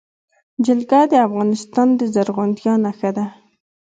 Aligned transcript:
جلګه 0.65 1.01
د 1.11 1.13
افغانستان 1.27 1.87
د 1.99 2.01
زرغونتیا 2.13 2.73
نښه 2.85 3.09
ده. 3.17 3.25